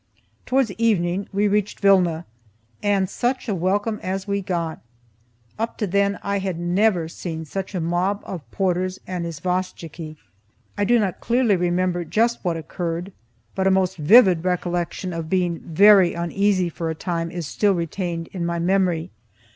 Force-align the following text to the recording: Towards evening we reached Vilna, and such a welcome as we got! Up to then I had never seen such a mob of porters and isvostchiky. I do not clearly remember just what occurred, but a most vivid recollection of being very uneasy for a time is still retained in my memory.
Towards 0.47 0.71
evening 0.79 1.29
we 1.31 1.47
reached 1.47 1.79
Vilna, 1.79 2.25
and 2.81 3.07
such 3.07 3.47
a 3.47 3.53
welcome 3.53 3.99
as 4.01 4.27
we 4.27 4.41
got! 4.41 4.81
Up 5.59 5.77
to 5.77 5.85
then 5.85 6.17
I 6.23 6.39
had 6.39 6.57
never 6.59 7.07
seen 7.07 7.45
such 7.45 7.75
a 7.75 7.79
mob 7.79 8.23
of 8.25 8.49
porters 8.49 8.97
and 9.05 9.27
isvostchiky. 9.27 10.15
I 10.75 10.85
do 10.85 10.97
not 10.97 11.19
clearly 11.19 11.55
remember 11.55 12.03
just 12.03 12.39
what 12.43 12.57
occurred, 12.57 13.11
but 13.53 13.67
a 13.67 13.69
most 13.69 13.95
vivid 13.97 14.43
recollection 14.43 15.13
of 15.13 15.29
being 15.29 15.59
very 15.59 16.15
uneasy 16.15 16.69
for 16.69 16.89
a 16.89 16.95
time 16.95 17.29
is 17.29 17.45
still 17.45 17.75
retained 17.75 18.27
in 18.29 18.43
my 18.43 18.57
memory. 18.57 19.11